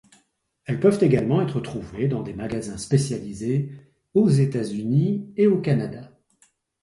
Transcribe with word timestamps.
Elles 0.65 0.79
peuvent 0.79 0.97
également 1.03 1.43
être 1.43 1.59
trouvées 1.59 2.07
dans 2.07 2.23
des 2.23 2.33
magasins 2.33 2.79
spécialisés 2.79 3.69
aux 4.15 4.29
États-Unis 4.31 5.31
et 5.37 5.45
au 5.45 5.61
Canada. 5.61 6.11